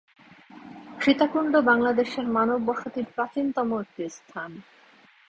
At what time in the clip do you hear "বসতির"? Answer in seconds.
2.65-3.07